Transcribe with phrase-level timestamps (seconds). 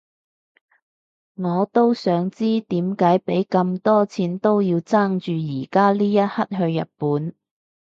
[1.35, 7.35] 我都想知點解畀咁多錢都要爭住而家呢一刻去日本